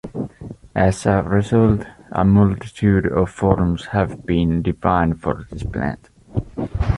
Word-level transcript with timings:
As 0.73 1.05
a 1.05 1.21
result, 1.21 1.85
a 2.11 2.25
multitude 2.25 3.05
of 3.05 3.29
forms 3.29 3.85
have 3.93 4.25
been 4.25 4.63
defined 4.63 5.21
for 5.21 5.45
this 5.51 5.61
plant. 5.61 6.09